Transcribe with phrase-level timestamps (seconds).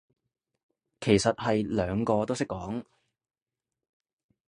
[0.99, 2.83] 其實係兩個都識講